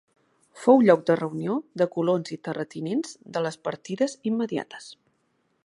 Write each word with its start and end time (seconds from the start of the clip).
Fou 0.61 0.79
lloc 0.85 1.03
de 1.09 1.17
reunió 1.19 1.57
de 1.81 1.87
colons 1.97 2.33
i 2.37 2.39
terratinents 2.47 3.13
de 3.37 3.45
les 3.49 3.61
partides 3.69 4.17
immediates. 4.31 4.89